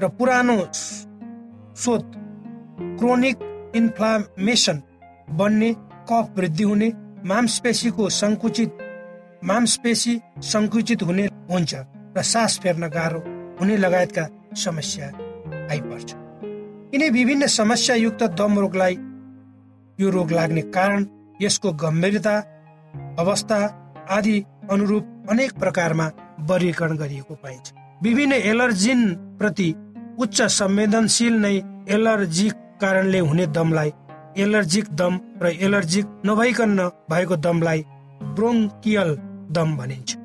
र 0.01 0.09
पुरानो 0.09 0.57
स्रोत 0.73 2.13
क्रोनिक 2.99 3.37
इन्फ्लामेसन 3.77 4.83
बन्ने 5.33 5.73
कफ 6.11 6.33
वृद्धि 6.37 6.65
हुने 6.65 6.93
मांसपेशीको 7.25 8.09
सङ्कुचित 8.09 8.79
मांसपेशी 9.45 10.21
सङ्कुचित 10.43 11.03
हुने 11.03 11.29
हुन्छ 11.51 11.75
र 12.17 12.23
सास 12.23 12.59
फेर्न 12.63 12.89
गाह्रो 12.89 13.21
हुने 13.61 13.77
लगायतका 13.77 14.25
समस्या 14.65 15.07
आइपर्छ। 15.73 16.09
यिनै 16.95 17.09
विभिन्न 17.11 17.47
समस्यायुक्त 17.59 18.23
दम 18.39 18.59
रोगलाई 18.59 18.95
यो 19.99 20.11
रोग 20.11 20.33
लाग्ने 20.33 20.63
कारण 20.77 21.07
यसको 21.41 21.73
गम्भीरता 21.83 22.35
अवस्था 23.19 23.59
आदि 24.11 24.37
अनुरूप 24.71 25.05
अनेक 25.31 25.53
प्रकारमा 25.59 26.07
वर्गीकरण 26.51 26.97
गरिएको 26.97 27.35
पाइन्छ। 27.35 27.73
विभिन्न 28.03 28.33
एलर्जिन 28.53 29.01
प्रति 29.39 29.69
उच्च 30.23 30.43
संवेदनशील 30.53 31.35
नै 31.41 31.57
एलर्जिक 31.97 32.55
कारणले 32.81 33.19
हुने 33.29 33.47
दमलाई 33.57 33.93
एलर्जिक 34.43 34.87
दम 35.01 35.19
र 35.43 35.53
एलर्जिक 35.67 36.07
नभइकन 36.27 36.79
भएको 37.11 37.37
दमलाई 37.47 37.85
ब्रोङ्कियल 38.37 39.17
दम 39.57 39.77
भनिन्छ। 39.77 40.17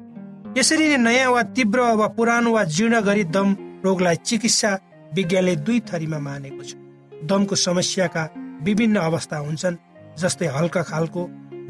यसरी 0.58 0.86
नै 0.90 0.98
नयाँ 0.98 1.32
वा 1.32 1.42
तीव्र 1.56 1.80
वा 2.00 2.08
पुरानो 2.18 2.52
वा 2.52 2.64
जीर्ण 2.76 3.00
गरी 3.08 3.24
दम 3.36 3.50
रोगलाई 3.86 4.16
चिकित्सा 4.28 4.72
विज्ञानले 5.14 5.56
दुई 5.66 5.80
थरीमा 5.90 6.20
मानेको 6.20 6.64
छ। 6.64 6.72
दमको 7.30 7.56
समस्याका 7.58 8.24
विभिन्न 8.66 8.98
अवस्था 9.00 9.38
हुन्छन् 9.38 9.78
जस्तै 10.18 10.48
हल्का 10.56 10.82
खालको 10.90 11.22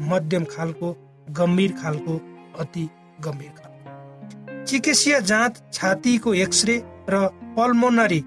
मध्यम 0.08 0.44
खालको 0.54 0.88
गम्भीर 1.38 1.72
खालको 1.82 2.14
अति 2.58 2.84
गम्भीर 3.20 3.52
खालको। 3.58 4.64
चिकित्सीय 4.64 5.20
जाँच 5.22 5.62
छातीको 5.72 6.34
एक्सरे 6.46 6.76
र 7.10 7.14
पल्मोनरी 7.56 8.20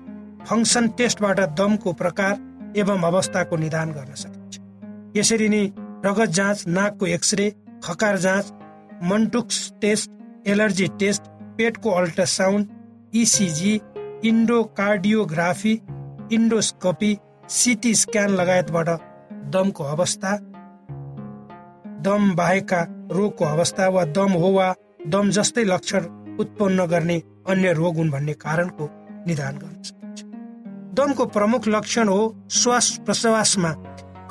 फङ्सन 0.45 0.87
टेस्टबाट 0.97 1.39
दमको 1.57 1.93
प्रकार 1.97 2.33
एवं 2.77 3.01
अवस्थाको 3.09 3.55
निदान 3.57 3.97
गर्न 3.97 4.13
सकिन्छ। 4.23 4.53
यसरी 5.17 5.49
नै 5.49 5.65
रगत 6.05 6.29
जाँच 6.37 6.67
नाकको 6.77 7.05
एक्सरे 7.17 7.51
खकार 7.83 8.17
जाँच 8.25 8.45
मन्टुक्स 9.09 9.57
टेस्ट 9.81 10.09
एलर्जी 10.47 10.87
टेस्ट 10.99 11.23
पेटको 11.57 11.89
ultrasound 11.91 13.15
ECG 13.15 13.73
echocardiography 14.25 15.73
endoscopy 16.31 17.17
CT 17.49 17.93
scan 17.95 18.29
लगायतबाट 18.29 18.89
दमको 19.53 19.83
अवस्था 19.83 20.37
दम 22.01 22.31
बाहेकका 22.35 22.81
रोगको 23.11 23.45
अवस्था 23.45 23.87
वा 23.87 24.05
दम 24.17 24.31
हो 24.41 24.51
वा 24.53 24.73
दम 25.07 25.29
जस्तै 25.29 25.63
लक्षण 25.63 26.05
उत्पन्न 26.39 26.85
गर्ने 26.85 27.21
अन्य 27.49 27.73
रोग 27.73 27.95
हुन् 27.97 28.11
भन्ने 28.11 28.33
कारणको 28.33 28.89
निदान 29.27 29.57
गर्न 29.57 29.81
सकिन्छ। 29.83 30.23
दमको 30.95 31.25
प्रमुख 31.25 31.67
लक्षण 31.67 32.07
हो 32.07 32.21
श्वास 32.51 32.89
प्रश्वासमा 33.05 33.71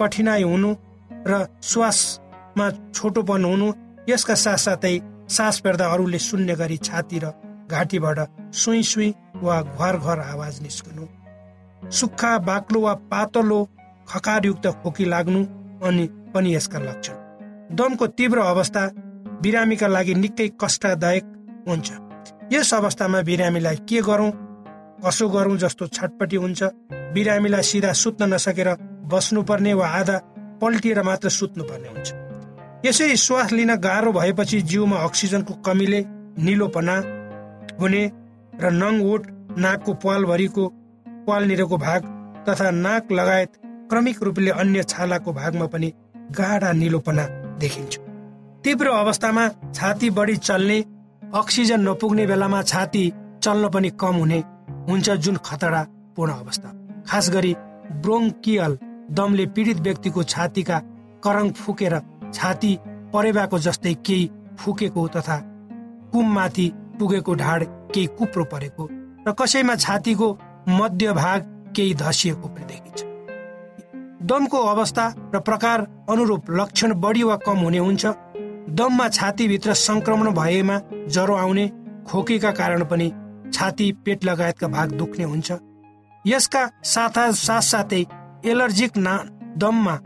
कठिनाई 0.01 0.43
हुनु 0.43 0.75
र 1.27 1.47
श्वासमा 1.63 2.71
छोटोपन 2.95 3.45
हुनु। 3.45 3.73
यसका 4.09 4.35
साथसाथै 4.35 4.99
सास 5.31 5.61
फेर्दा 5.65 5.87
अरूले 5.87 6.19
सुन्ने 6.21 6.55
गरी 6.57 6.77
छाती 6.79 7.19
र 7.19 7.33
घाँटीबाट 7.71 8.19
सुई 8.55 8.83
सुई 8.83 9.09
वा 9.43 9.61
घर 9.63 9.97
घर 9.97 10.19
आवाज 10.21 10.61
निस्कनु। 10.63 11.07
सुक्खा 11.91 12.33
बाक्लो 12.47 12.81
वा 12.81 12.95
पातलो 13.11 13.59
खकारयुक्त 14.09 14.67
खोकी 14.83 15.05
लाग्नु 15.05 15.41
अनि 15.87 16.07
पनि 16.35 16.55
यसका 16.55 16.79
लक्षण। 16.79 17.17
दमको 17.77 18.07
तीव्र 18.19 18.39
अवस्था 18.45 18.87
बिरामीका 19.43 19.87
लागि 19.87 20.15
निकै 20.15 20.49
कष्टदायक 20.61 21.25
हुन्छ। 21.69 21.91
यस 22.53 22.75
अवस्थामा 22.75 23.21
बिरामीलाई 23.23 23.77
के 23.89 24.01
गरौँ 24.03 24.31
कसो 25.05 25.29
गरौँ 25.29 25.57
जस्तो 25.57 25.87
छटपटी 25.89 26.37
हुन्छ 26.37 26.63
बिरामीलाई 27.15 27.63
सिधा 27.63 27.93
सुत्न 27.95 28.33
नसकेर 28.35 28.69
बस्नुपर्ने 29.07 29.73
वा 29.75 29.87
आधा 30.01 30.19
पल्टिएर 30.61 31.03
मात्र 31.03 31.29
सुत्नुपर्ने 31.31 31.89
हुन्छ। 31.89 32.09
यसरी 32.85 33.17
श्वास 33.17 33.53
लिन 33.53 33.75
गाह्रो 33.77 34.11
भएपछि 34.13 34.61
जिउमा 34.71 34.97
अक्सिजनको 35.05 35.55
कमीले 35.65 36.01
निलोपना 36.45 36.95
हुने 37.81 38.03
र 38.61 38.71
नङ 38.73 39.01
ओठ 39.05 39.27
नाकको 39.59 39.93
पालभरिको 40.05 40.69
पालनिरको 41.27 41.77
भाग 41.79 42.07
तथा 42.47 42.71
नाक 42.77 43.13
लगायत 43.13 43.51
क्रमिक 43.91 44.23
रूपले 44.23 44.51
अन्य 44.63 44.83
छालाको 44.85 45.33
भागमा 45.33 45.67
पनि 45.67 45.93
गाढा 46.39 46.71
निलोपना 46.73 47.25
देखिन्छ। 47.61 47.99
तीव्र 48.65 48.89
अवस्थामा 48.97 49.45
छाती 49.75 50.11
बढी 50.19 50.37
चल्ने 50.39 50.79
अक्सिजन 51.35 51.89
नपुग्ने 51.89 52.27
बेलामा 52.27 52.63
छाती 52.65 53.03
चल्न 53.43 53.69
पनि 53.75 53.91
कम 54.01 54.15
हुने 54.17 54.39
हुन्छ 54.89 55.11
जुन 55.25 55.37
खतरापूर्ण 55.45 56.33
अवस्था। 56.35 56.69
खास 57.09 57.31
गरी 57.31 57.53
ब्रोङ्कियल 58.01 58.79
दमले 59.19 59.47
पीडित 59.55 59.79
व्यक्तिको 59.87 60.23
छातीका 60.33 60.79
करङ 61.25 61.51
फुकेर 61.61 61.95
छाती 62.33 62.79
परेबाको 63.13 63.59
जस्तै 63.59 63.95
केही 64.07 64.31
फुकेको 64.59 65.07
तथा 65.09 65.37
कुममाथि 66.13 66.67
पुगेको 66.99 67.35
ढाड 67.35 67.65
केही 67.95 68.07
कुप्रो 68.19 68.45
परेको 68.53 68.89
र 69.29 69.33
कसैमा 69.33 69.75
छातीको 69.77 70.29
मध्य 70.71 71.13
भाग 71.13 71.47
केही 71.77 71.95
धसिएको 71.95 72.49
पनि 72.49 72.65
देखिन्छ। 72.65 73.05
दमको 74.27 74.59
अवस्था 74.67 75.07
र 75.35 75.41
प्रकार 75.41 75.87
अनुरूप 76.11 76.51
लक्षण 76.51 76.95
बढी 77.01 77.23
वा 77.23 77.37
कम 77.47 77.59
हुने 77.59 77.79
हुन्छ। 77.79 78.07
दममा 78.71 79.09
छातीभित्र 79.11 79.75
संक्रमण 79.77 80.31
भएमा 80.35 80.81
ज्वरो 81.09 81.35
आउने 81.37 81.67
खोकीका 82.09 82.51
कारण 82.53 82.85
पनि 82.85 83.11
छाती 83.53 83.91
पेट 84.05 84.25
लगायतका 84.25 84.69
भाग 84.69 84.93
दुख्ने 84.93 85.25
हुन्छ। 85.25 85.53
यसका 86.25 86.63
साथ 86.85 87.19
साथसाथै 87.37 88.05
एलर्जिक 88.45 88.97
ना 88.99 89.15
दममा 89.57 89.97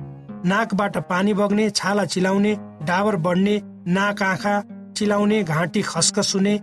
नाकबाट 0.45 0.97
पानी 1.09 1.35
बग्ने 1.35 1.69
छाला 1.71 2.05
चिलाउने 2.05 2.55
डाबर 2.83 3.17
बढ्ने 3.27 3.61
नाक 3.89 4.23
आँखा 4.23 4.55
चिलाउने 4.97 5.43
घाँटी 5.45 5.83
खसखस 5.83 6.33
हुने 6.35 6.55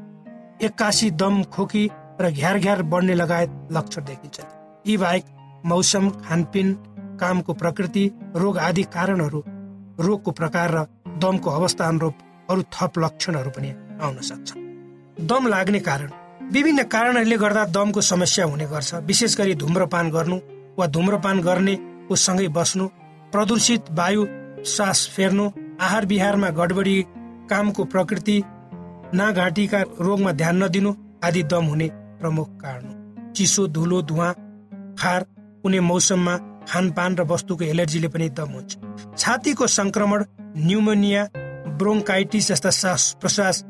एक्कासी 0.66 1.10
दम 1.12 1.42
खोकी 1.54 1.90
र 2.22 2.30
घ्यार 2.32 2.60
घ्यार 2.60 2.82
बढ्ने 2.84 3.14
लगायत 3.16 3.50
लक्षण 3.72 4.04
देखिन्छ। 4.06 4.40
यी 4.88 4.98
बाहेक 4.98 5.26
मौसम 5.66 6.10
खानपिन 6.22 6.74
कामको 7.22 7.54
प्रकृति 7.54 8.06
रोग 8.36 8.58
आदि 8.60 8.84
कारणहरू 8.94 9.44
रोगको 10.00 10.32
प्रकार 10.32 10.72
र 10.72 10.86
दमको 11.20 11.50
अवस्था 11.50 11.88
अनुरूप 11.88 12.16
अरू 12.50 12.62
थप 12.74 13.00
लक्षणहरू 13.00 13.50
पनि 13.50 13.74
आउन 14.02 14.18
सक्छ। 14.22 14.54
दम 15.26 15.48
लाग्ने 15.48 15.80
कारण 15.82 16.10
विभिन्न 16.54 16.84
कारणहरूले 16.86 17.38
गर्दा 17.38 17.66
दमको 17.74 18.02
समस्या 18.04 18.46
हुने 18.46 18.66
गर्छ। 18.68 18.94
विशेष 19.06 19.38
गरी 19.38 19.56
धुम्रपान 19.58 20.10
गर्नु 20.12 20.38
वा 20.78 20.88
धुम्रपान 20.88 21.42
गर्नेको 21.42 22.16
सँगै 22.18 22.48
बस्नु 22.58 22.88
प्रदूषित 23.34 23.92
वायु 23.98 24.26
सास 24.68 25.08
फेर्नु 25.16 25.50
आहार 25.82 26.06
विहारमा 26.06 26.50
गडबडी 26.60 27.02
कामको 27.50 27.84
प्रकृति 27.94 28.42
नाघाँटीका 29.14 29.82
रोगमा 30.06 30.32
ध्यान 30.42 30.64
नदिनु 30.64 30.94
आदि 31.24 31.44
दम 31.52 31.66
हुने 31.72 31.88
प्रमुख 32.20 32.50
कारण 32.62 33.32
चिसो 33.36 33.68
धुलो 33.76 34.02
धुवा 34.10 34.32
खार 35.00 35.24
कुनै 35.64 35.80
मौसममा 35.90 36.36
खानपान 36.70 37.16
र 37.18 37.24
वस्तुको 37.32 37.64
एलर्जीले 37.64 38.08
पनि 38.14 38.30
दम 38.38 38.52
हुन्छ। 38.56 38.78
छातीको 39.18 39.68
संक्रमण 39.78 40.26
न्युमोनिया 40.58 41.24
ब्रोङ्काइटिस 41.80 42.48
जस्ता 42.52 42.70
श्वास 42.80 43.04
प्रश्वास 43.22 43.64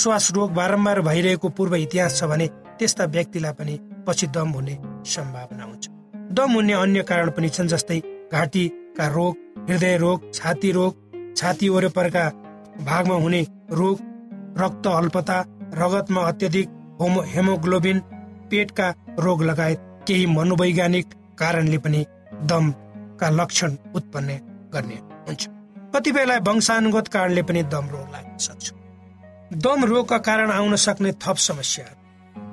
श्वास 0.00 0.30
रोग 0.36 0.52
बारम्बार 0.54 1.00
भइरहेको 1.08 1.48
पूर्व 1.56 1.74
इतिहास 1.76 2.18
छ 2.18 2.24
भने 2.32 2.46
त्यस्ता 2.78 3.04
व्यक्तिलाई 3.14 3.52
पनि 3.58 3.78
पछि 4.06 4.26
दम 4.36 4.48
हुने 4.56 4.78
सम्भावना 5.14 5.64
हुन्छ। 5.64 5.84
दम 6.36 6.52
हुने 6.52 6.72
अन्य 6.82 7.02
कारण 7.10 7.30
पनि 7.36 7.48
छन् 7.56 7.68
जस्तै 7.68 8.00
घाँटीका 8.96 9.14
रोग 9.14 9.36
हृदय 9.68 9.96
रोग 9.96 10.32
छाती 10.34 10.70
रोग 10.72 11.34
छाती 11.36 11.68
वरिपरका 11.68 12.28
भागमा 12.80 13.14
हुने 13.14 13.42
रोग 13.70 13.98
रक्त 14.58 14.86
अल्पता 14.86 15.38
रगतमा 15.74 16.22
अत्यधिक 16.22 16.68
होमो 17.00 17.20
हेमोग्लोबिन 17.26 17.98
पेटका 18.50 18.88
रोग 19.18 19.42
लगायत 19.42 19.80
केही 20.08 20.26
मनोवैज्ञानिक 20.26 21.14
कारणले 21.38 21.78
पनि 21.78 22.04
दमका 22.42 23.28
लक्षण 23.30 23.76
उत्पन्न 23.94 24.38
गर्ने 24.72 24.98
हुन्छ। 25.28 25.48
कतिपयलाई 25.94 26.38
वंशानुगत 26.38 27.08
कारणले 27.08 27.42
पनि 27.42 27.62
दम 27.64 27.88
रोग 27.90 28.08
लाग्न 28.12 28.36
सक्छ। 28.38 28.72
दम 29.64 29.84
रोगका 29.84 30.18
कारण 30.18 30.50
आउन 30.50 30.76
सक्ने 30.76 31.12
थप 31.22 31.36
समस्या। 31.40 31.84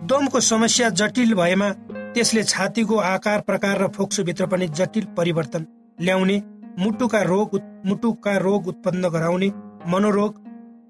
दमको 0.08 0.40
समस्या 0.42 0.90
जटिल 0.92 1.34
भएमा 1.34 1.70
त्यसले 2.14 2.44
छातीको 2.44 2.96
आकार 2.98 3.40
प्रकार 3.42 3.82
र 3.82 3.88
फोक्सोभित्र 3.88 4.46
पनि 4.48 4.68
जटिल 4.70 5.06
परिवर्तन 5.18 5.66
ल्याउने 6.00 6.42
मुटुका 6.80 7.22
रोग 7.22 7.60
मुटुका 7.86 8.38
रोग 8.38 8.68
उत्पन्न 8.68 9.10
गराउने 9.10 9.52
मनोरोग 9.88 10.42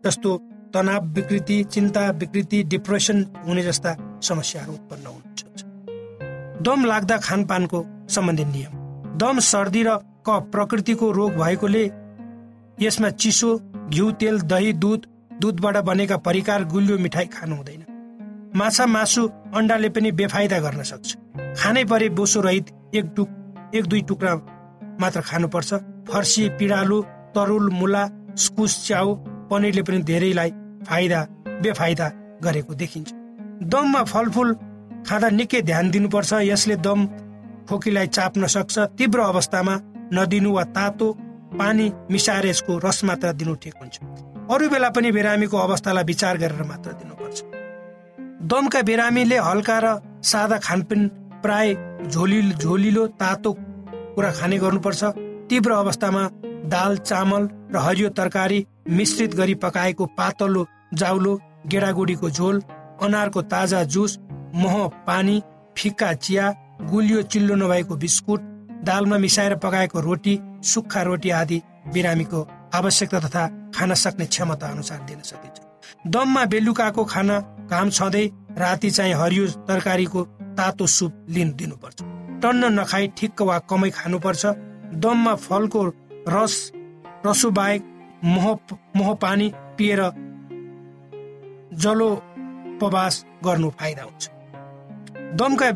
जस्तो 0.06 0.38
तनाव 0.74 1.06
विकृति 1.16 1.64
चिन्ता 1.64 2.10
विकृति 2.12 2.64
डिप्रेसन 2.64 3.26
हुने 3.48 3.64
जस्ता 3.64 3.96
समस्याहरू 4.24 4.74
उत्पन्न 4.74 5.06
हुन्छ 5.08 5.64
दम 6.62 6.86
लाग्दा 6.86 7.18
खानपानको 7.18 7.86
सम्बन्धी 8.10 8.46
नियम। 8.46 8.74
दम 9.18 9.40
सर्दी 9.42 9.84
र 9.84 9.98
कफ 10.28 10.50
प्रकृतिको 10.52 11.12
रोग 11.12 11.32
भएकोले 11.36 11.84
यसमा 12.82 13.10
चिसो 13.10 13.58
घिउ 13.90 14.12
तेल 14.12 14.42
दही 14.44 14.74
दुध 14.74 15.08
दुधबाट 15.42 15.78
बनेका 15.84 16.18
परिकार 16.18 16.64
गुलियो 16.66 16.98
मिठाई 16.98 17.26
खानु 17.26 17.56
हुँदैन। 17.56 17.84
माछा 18.56 18.86
मासु 18.86 19.28
अन्डाले 19.56 19.90
पनि 19.90 20.12
बेफाइदा 20.14 20.60
गर्न 20.60 20.84
सक्छ। 20.84 21.16
खानै 21.60 21.84
परे 21.86 22.10
बोसो 22.10 22.42
रहित 22.42 22.72
एक 22.96 23.06
टुक 23.16 23.30
एक 23.76 23.86
दुई 23.86 24.02
टुक्रा 24.02 24.34
मात्र 25.02 25.22
खानुपर्छ। 25.22 25.74
फर्सी 26.10 26.44
पिँडालु 26.60 27.02
तरुल 27.36 27.70
मुला 27.74 28.04
स्कुस 28.36 28.74
च्याउ 28.88 29.16
पनिरले 29.50 29.82
पनि 29.82 30.00
धेरैलाई 30.04 30.52
फाइदा 30.88 31.20
बेफाइदा 31.64 32.08
गरेको 32.44 32.74
देखिन्छ। 32.74 33.10
दममा 33.72 34.04
फलफुल 34.04 34.54
खाँदा 35.08 35.30
निकै 35.30 35.62
ध्यान 35.62 35.92
दिनुपर्छ। 35.92 36.34
यसले 36.44 36.76
दम 36.78 37.00
खोकीलाई 37.70 38.08
चाप्न 38.08 38.48
सक्छ। 38.48 38.76
तीव्र 38.98 39.20
अवस्थामा 39.22 39.76
नदिनु 40.14 40.52
वा 40.54 40.64
तातो 40.76 41.08
पानी 41.54 41.86
मिसाएर 42.12 42.46
यसको 42.48 42.78
रस 42.86 43.04
मात्र 43.04 43.32
दिनु 43.34 43.54
ठिक 43.56 43.76
हुन्छ। 43.82 43.96
अरू 44.52 44.70
बेला 44.70 44.90
पनि 44.90 45.12
बिरामीको 45.12 45.58
अवस्थालाई 45.58 46.04
विचार 46.04 46.38
गरेर 46.38 46.64
मात्र 46.64 46.92
दिनुपर्छ। 47.00 47.38
दमका 48.44 48.82
बिरामीले 48.82 49.38
हल्का 49.40 49.78
र 49.84 49.88
सादा 50.24 50.58
खानपिन 50.58 51.08
प्राय 51.44 51.74
झोलि 52.08 52.42
झोलिलो 52.54 53.06
तातो 53.20 53.52
कुरा 54.16 54.32
खाने 54.32 54.58
गर्नुपर्छ। 54.60 55.04
तीव्र 55.50 55.72
अवस्थामा 55.74 56.24
दाल 56.72 56.98
चामल 57.00 57.50
र 57.74 57.78
हरियो 57.78 58.10
तरकारी 58.18 58.66
मिश्रित 58.90 59.36
गरी 59.36 59.56
पकाएको 59.56 60.06
पातलो 60.18 60.66
जाउलो 60.94 61.34
गेडागुडीको 61.68 62.30
झोल 62.30 62.62
अनारको 63.04 63.42
ताजा 63.52 63.84
जुस 63.94 64.18
मह 64.56 64.76
पानी 65.08 65.42
फिक्का 65.78 66.14
चिया 66.16 66.50
गुलियो 66.92 67.22
चिल्लो 67.32 67.56
नभएको 67.56 67.96
बिस्कुट 67.96 68.42
दालमा 68.86 69.18
मिसाएर 69.18 69.56
पकाएको 69.58 70.00
रोटी 70.00 70.40
सुक्खा 70.64 71.02
रोटी 71.02 71.30
आदि 71.32 71.62
बिरामीको 71.94 72.48
आवश्यकता 72.76 73.20
तथा 73.20 73.48
खान 73.76 73.94
सक्ने 73.94 74.26
क्षमता 74.26 74.68
अनुसार 74.68 75.00
दिन 75.08 75.22
सकिन्छ। 75.24 75.60
दममा 76.08 76.46
बेलुकाको 76.46 77.04
खाना 77.06 77.40
घाम 77.70 77.90
छँदै 77.90 78.26
राति 78.58 78.90
चाहिँ 78.92 79.14
हरियो 79.14 79.48
तरकारीको 79.68 80.24
तातो 80.58 80.88
सुप 80.88 81.26
लिन 81.30 81.52
दिनुपर्छ। 81.54 82.02
टन्न 82.44 82.72
नखाई 82.74 83.08
ठिक्क 83.18 83.42
वा 83.44 83.58
कमै 83.70 83.90
खानुपर्छ। 83.92 84.46
दममा 85.04 85.34
फलको 85.42 85.82
रस 86.30 86.56
रसो 87.26 87.50
बाहेक 87.52 87.82
मोह 88.26 88.46
मोह 88.96 89.14
पानी 89.22 89.48
पिएर 89.78 90.02
जलो 91.82 92.10
उपवास 92.76 93.26
गर्नु 93.46 93.70
फाइदा 93.72 94.04
हुन्छ। 94.04 94.24
दमका 95.40 95.70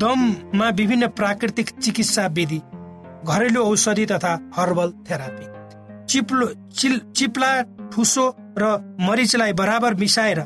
दममा 0.00 0.68
विभिन्न 0.70 1.06
प्राकृतिक 1.18 1.70
चिकित्सा 1.78 2.26
विधि 2.36 2.60
घरेलु 3.24 3.60
औषधि 3.62 4.06
तथा 4.06 4.32
हर्बल 4.56 4.92
थेरापी। 5.10 5.46
चिप्लो 6.06 6.46
चिल 6.72 6.98
चिप्ला 7.16 7.50
ठुसो 7.92 8.24
र 8.58 8.64
मरिचलाई 9.00 9.52
बराबर 9.54 9.94
मिसाएर 9.94 10.40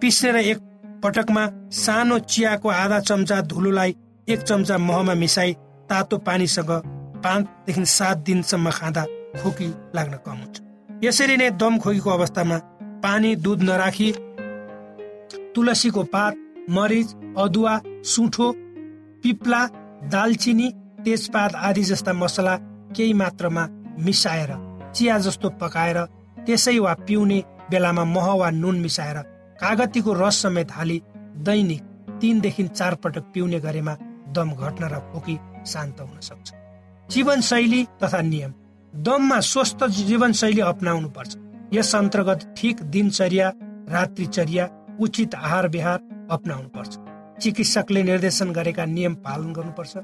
पिसेर 0.00 0.36
एक 0.36 0.58
पटकमा 1.04 1.44
सानो 1.74 2.18
चियाको 2.26 2.68
आधा 2.70 3.00
चम्चा 3.00 3.40
धुलोलाई 3.50 3.96
एक 4.28 4.40
चम्चा 4.40 4.76
महमा 4.78 5.14
मिसाई 5.14 5.52
तातो 5.88 6.16
पानीसँग 6.18 6.70
पाँचदेखि 7.24 7.84
सात 7.86 8.18
दिनसम्म 8.18 8.70
खाँदा 8.70 9.04
खोकी 9.36 9.66
लाग्न 9.94 10.16
कम 10.26 10.36
हुन्छ। 10.36 10.60
यसरी 11.04 11.36
नै 11.36 11.50
दम 11.52 11.78
खोकीको 11.78 12.10
अवस्थामा 12.10 12.56
पानी 13.04 13.34
दुध 13.36 13.62
नराखी 13.62 14.10
तुलसीको 15.54 16.02
पात 16.14 16.34
मरिच 16.70 17.14
अदुवा 17.38 17.74
सुठो 18.04 18.50
पिप्ला 19.22 19.60
दालचिनी 20.08 20.70
तेजपात 21.04 21.54
आदि 21.62 21.82
जस्ता 21.82 22.12
मसला 22.14 22.56
केही 22.96 23.12
मात्रामा 23.12 23.66
मिसाएर 24.00 24.54
चिया 24.94 25.18
जस्तो 25.18 25.50
पकाएर 25.60 26.00
त्यसै 26.46 26.78
वा 26.78 26.94
पिउने 27.06 27.42
बेलामा 27.70 28.04
मह 28.14 28.32
वा 28.40 28.50
नुन 28.52 28.80
मिसाएर 28.80 29.20
कागतीको 29.60 30.12
रस 30.14 30.42
समेत 30.42 30.72
हाली 30.72 31.00
दैनिक 31.44 31.82
तिनदेखि 32.20 32.68
चार 32.70 32.94
पटक 32.94 33.30
पिउने 33.34 33.60
गरेमा 33.60 33.96
दम 34.34 34.50
घट्न 34.52 34.84
र 34.84 34.98
खोकी 35.10 35.36
शान्त 35.66 36.00
हुन 36.00 36.20
सक्छ। 36.20 36.52
जीवनशैली 37.08 37.82
तथा 38.02 38.20
नियम। 38.22 38.52
दममा 38.92 39.38
स्वस्थ 39.42 39.84
जीवनशैली 39.90 40.60
अप्नाउनु 40.62 41.08
पर्छ 41.08 41.36
यस 41.72 41.94
अन्तर्गत 41.94 42.54
ठिक 42.56 42.82
दिनचर्या 42.92 43.48
रात्रिचर्या 43.90 44.68
उचित 45.00 45.34
आहार 45.36 45.68
विहार 45.68 45.98
अप्नाउनु 46.30 46.68
पर्छ 46.68 46.92
चिकित्सकले 47.42 48.02
निर्देशन 48.02 48.52
गरेका 48.52 48.84
नियम 48.86 49.14
पालन 49.24 49.52
गर्नुपर्छ। 49.52 49.96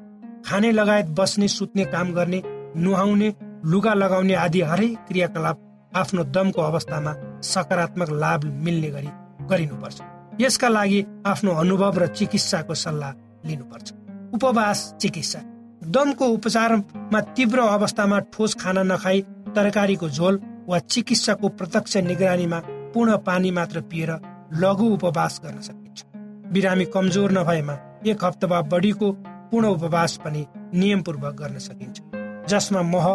खाने 0.46 0.70
लगायत 0.72 1.06
बस्ने 1.18 1.48
सुत्ने 1.48 1.84
काम 1.84 2.12
गर्ने 2.12 2.42
नुहाउने 2.76 3.28
लुगा 3.64 3.94
लगाउने 3.94 4.34
आदि 4.34 4.60
हरेक 4.62 4.98
क्रियाकलाप 5.08 5.92
आफ्नो 5.92 6.24
दमको 6.34 6.62
अवस्थामा 6.62 7.12
सकारात्मक 7.44 8.10
लाभ 8.14 8.44
मिल्ने 8.64 8.90
गरी 8.90 9.10
गरिनुपर्छ। 9.46 10.00
यसका 10.40 10.68
लागि 10.68 11.00
आफ्नो 11.26 11.52
अनुभव 11.54 11.98
र 11.98 12.06
चिकित्साको 12.08 12.74
सल्लाह 12.74 13.12
लिनुपर्छ। 13.48 13.92
उपवास 14.34 14.94
चिकित्सा। 15.00 15.40
दमको 15.86 16.26
उपचारमा 16.28 17.20
तीव्र 17.36 17.60
अवस्थामा 17.60 18.18
ठोस 18.32 18.54
खाना 18.54 18.82
नखाई 18.82 19.20
तरकारीको 19.56 20.08
झोल 20.08 20.40
वा 20.68 20.78
चिकित्साको 20.78 21.48
प्रत्यक्ष 21.50 21.96
निगरानीमा 21.98 22.58
पूर्ण 22.94 23.16
पानी 23.26 23.50
मात्र 23.50 23.80
पिएर 23.82 24.10
लघु 24.54 24.86
उपवास 24.88 25.40
गर्न 25.44 25.60
सकिन्छ। 25.60 26.04
बिरामी 26.52 26.84
कमजोर 26.84 27.32
नभएमा 27.32 27.76
एक 28.06 28.24
हप्ता 28.24 28.46
वा 28.46 28.60
बढीको 28.68 29.12
पूर्ण 29.50 29.66
उपवास 29.68 30.16
पनि 30.24 30.46
नियमपूर्वक 30.74 31.34
गर्न 31.34 31.58
सकिन्छ। 31.58 32.00
जसमा 32.48 32.82
मह 32.84 33.06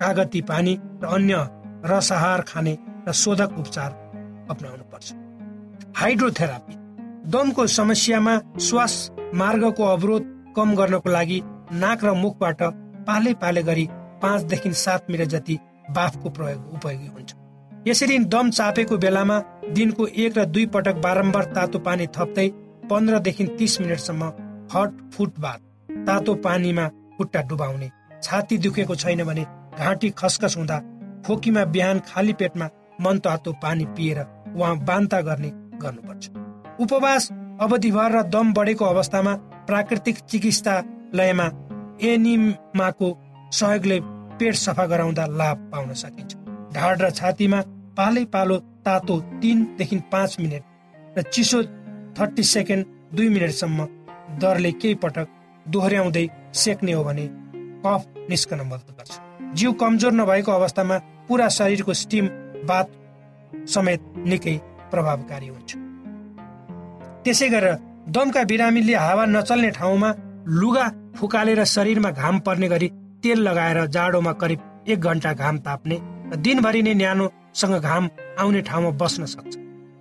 कागती 0.00 0.40
पानी 0.42 0.78
र 1.02 1.06
अन्य 1.06 1.48
रसाहार 1.86 2.40
खाने 2.40 2.76
र 3.08 3.12
शोधक 3.14 3.58
उपचार 3.58 3.90
अप्नाउनु 4.50 4.84
पर्छ 4.92 5.12
हाइड्रोथेरापी। 5.96 6.74
दमको 7.30 7.66
समस्यामा 7.66 8.38
श्वास 8.60 8.94
मार्गको 9.34 9.84
अवरोध 9.86 10.22
कम 10.56 10.74
गर्नको 10.74 11.10
लागि 11.10 11.40
नाक 11.74 12.04
र 12.04 12.12
मुखबाट 12.16 12.62
पाले 13.06 13.32
पाले 13.40 13.62
गरी 13.62 13.86
पाँचदेखि 14.22 14.72
सात 14.74 15.10
मिनट 15.10 15.28
जति 15.28 15.58
बाफको 15.90 16.30
प्रयोग 16.30 16.74
उपयोगी 16.74 17.06
हुन्छ। 17.08 17.34
यसरी 17.86 18.18
दम 18.26 18.50
चापेको 18.50 18.96
बेलामा 18.98 19.38
दिनको 19.72 20.06
एक 20.06 20.38
र 20.38 20.44
दुई 20.46 20.66
पटक 20.74 20.96
बारम्बार 21.02 21.44
तातो 21.54 21.78
पानी 21.80 22.06
थप्दै 22.16 22.48
पन्ध्रदेखि 22.90 23.44
तिस 23.58 23.80
मिनटसम्म 23.80 24.32
हट 24.74 24.96
फुट 25.14 25.38
बाद 25.40 25.60
तातो 26.06 26.34
पानीमा 26.44 26.88
खुट्टा 27.16 27.40
डुबाउने 27.48 27.90
छाती 28.22 28.58
दुखेको 28.58 28.94
छैन 28.96 29.24
भने 29.24 29.44
घाँटी 29.78 30.10
खसखस 30.18 30.56
हुँदा 30.56 30.78
खोकीमा 31.26 31.64
बिहान 31.74 32.00
खाली 32.06 32.32
पेटमा 32.32 32.68
मन 33.00 33.18
तातो 33.18 33.52
पानी 33.62 33.84
पिएर 33.96 34.20
उहाँ 34.56 34.76
बान्ता 34.84 35.20
गर्ने 35.20 35.50
गर्नुपर्छ। 35.82 36.28
उपवास 36.80 37.28
अवधिभर 37.60 38.12
र 38.12 38.22
दम 38.28 38.52
बढेको 38.52 38.84
अवस्थामा 38.84 39.34
प्राकृतिक 39.66 40.16
चिकित्सालयमा 40.30 41.46
एनिमाको 42.02 43.08
सहयोगले 43.52 43.98
पेट 44.38 44.54
सफा 44.56 44.84
गराउँदा 44.86 45.24
लाभ 45.32 45.56
पाउन 45.72 45.92
सकिन्छ। 45.94 46.32
ढाड 46.74 47.02
र 47.02 47.10
छातीमा 47.10 47.60
पालै 47.96 48.24
पालो 48.34 48.56
तातो 48.86 49.14
तिनदेखि 49.42 49.96
पाँच 50.12 50.36
मिनट 50.40 50.62
र 51.18 51.22
चिसो 51.24 51.62
थर्टी 52.16 52.42
सेकेन्ड 52.44 52.86
दुई 53.16 53.28
मिनटसम्म 53.28 53.86
दरले 54.40 54.72
केही 54.72 54.94
पटक 55.02 55.26
दोहोऱ्याउँदै 55.66 56.26
सेक्ने 56.54 56.92
हो 56.92 57.04
भने 57.04 57.26
कफ 57.84 58.02
निस्कन 58.30 58.60
मद्दत 58.62 58.90
गर्छ। 58.98 59.12
जिउ 59.54 59.72
कमजोर 59.72 60.12
नभएको 60.12 60.52
अवस्थामा 60.52 60.96
पुरा 61.28 61.48
शरीरको 61.48 61.92
स्टिम 61.94 62.28
बात 62.68 62.88
समेत 63.68 64.00
निकै 64.26 64.56
प्रभावकारी 64.90 65.48
हुन्छ। 65.48 65.70
त्यसै 67.24 67.48
गरेर 67.48 67.74
दमका 68.06 68.42
बिरामीले 68.44 68.94
हावा 68.94 69.24
नचल्ने 69.26 69.70
ठाउँमा 69.70 70.12
लुगा 70.48 70.86
फुकालेर 71.16 71.62
शरीरमा 71.66 72.10
घाम 72.12 72.38
पर्ने 72.46 72.68
गरी 72.68 72.88
तेल 73.22 73.38
लगाएर 73.42 73.78
जाडोमा 73.86 74.32
करिब 74.32 74.60
एक 74.88 75.00
घन्टा 75.00 75.32
घाम 75.34 75.58
ताप्ने 75.66 75.96
र 76.32 76.36
दिनभरि 76.38 76.82
नै 76.82 76.94
न्यानोसँग 76.94 77.74
घाम 77.80 78.08
आउने 78.38 78.60
ठाउँमा 78.62 78.90
बस्न 79.02 79.24
सक्छ। 79.26 79.56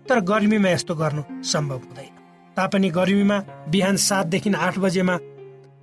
तर 0.05 0.19
गर्मीमा 0.21 0.69
यस्तो 0.69 0.95
गर्नु 0.95 1.21
सम्भव 1.43 1.77
हुँदैन। 1.77 2.13
तापनि 2.57 2.89
गर्मीमा 2.89 3.37
बिहान 3.73 3.95
सातदेखि 4.05 4.53
आठ 4.57 4.77
बजेमा 4.79 5.15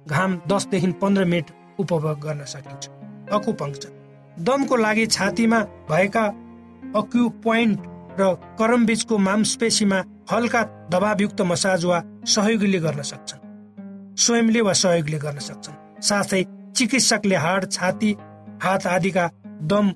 घाम 0.06 0.40
दसदेखि 0.46 0.92
पन्ध्र 1.02 1.24
मिनट 1.24 1.50
उपभोग 1.80 2.18
गर्न 2.22 2.44
सकिन्छ। 2.54 2.84
अकुपङ्क्चर 3.32 3.90
दमको 4.46 4.76
लागि 4.76 5.06
छातीमा 5.08 5.60
भएका 5.90 6.24
अक्यु 6.96 7.28
पोइन्ट 7.44 7.78
र 8.20 8.34
करमबीचको 8.58 9.18
मांसपेशीमा 9.18 10.02
हल्का 10.26 10.62
दबावयुक्त 10.92 11.40
मसाज 11.42 11.84
वा 11.84 11.98
सहयोगीले 12.26 12.78
गर्न 12.78 13.02
सक्छन्। 13.02 13.40
स्वयंले 14.16 14.60
वा 14.60 14.72
सहयोगले 14.72 15.18
गर्न 15.18 15.38
सक्छन्। 15.38 15.76
साथै 16.00 16.42
चिकित्सकले 16.76 17.36
हाड 17.36 17.62
छाती 17.70 18.10
हात 18.62 18.86
आदिका 18.86 19.24
दम 19.70 19.86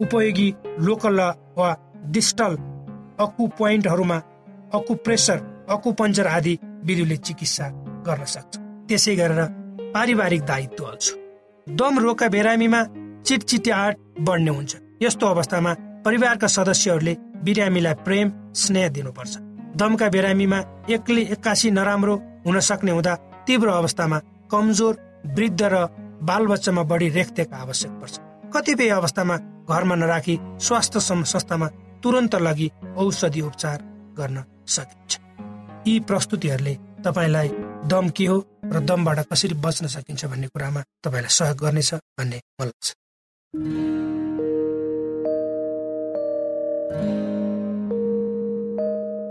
उपयोगी 0.00 0.48
लोकल 0.80 1.20
वा 1.58 1.68
डिस्टल 2.14 2.56
अकु 3.20 3.46
पोइन्टहरूमा 3.58 4.18
अकुप्रेसर 4.74 5.38
अकुपञ्चर 5.70 6.26
आदि 6.28 6.54
विधिले 6.84 7.16
चिकित्सा 7.18 7.66
गर्न 8.06 8.24
सक्छ। 8.34 8.52
त्यसै 8.88 9.14
गरेर 9.16 9.40
पारिवारिक 9.94 10.42
दायित्व 10.44 10.84
छ 11.00 11.06
दम 11.66 11.98
रोगका 11.98 12.28
बिरामीमा 12.28 12.80
चिटचिट्याट 13.26 13.94
बढ्ने 14.20 14.50
हुन्छ। 14.50 14.72
यस्तो 15.02 15.26
अवस्थामा 15.26 15.72
परिवारका 16.04 16.46
सदस्यहरूले 16.48 17.14
बिरामीलाई 17.44 17.94
प्रेम 18.04 18.26
स्नेह 18.54 18.88
दिनुपर्छ। 18.88 19.34
दमका 19.76 20.08
बिरामीमा 20.08 20.58
एक्लै 20.94 21.22
एक्कासी 21.34 21.70
नराम्रो 21.70 22.14
हुन 22.46 22.56
सक्ने 22.60 22.90
हुँदा 22.90 23.14
तीव्र 23.46 23.68
अवस्थामा 23.70 24.18
कमजोर 24.50 24.94
वृद्ध 25.36 25.62
र 25.62 25.74
बालबच्चामा 26.22 26.82
बढी 26.90 27.08
रेखदेख 27.10 27.52
आवश्यक 27.54 27.92
पर्छ। 28.00 28.14
कतिपय 28.54 28.88
अवस्थामा 28.90 29.36
घरमा 29.68 29.94
नराखी 29.94 30.34
स्वास्थ्य 30.60 31.00
संस्थामा 31.00 31.68
तुरन्त 32.02 32.34
लगी 32.46 32.68
औषधि 32.96 33.40
उपचार 33.40 33.78
गर्न 34.18 34.44
सकिन्छ। 34.66 35.12
यी 35.88 35.94
प्रस्तुतिहरूले 36.00 36.74
तपाईँलाई 37.04 37.48
दम 37.90 38.08
के 38.16 38.24
हो 38.26 38.38
र 38.64 38.80
दमबाट 38.80 39.18
कसरी 39.32 39.54
बच्न 39.64 39.86
सकिन्छ 39.96 40.24
भन्ने 40.24 40.46
कुरामा 40.54 40.80
तपाईँलाई 41.04 41.32
सहयोग 41.38 41.58
गर्नेछ 41.58 41.90
भन्ने 41.94 42.38
मलाई 42.60 42.70
लाग्छ। 42.70 42.86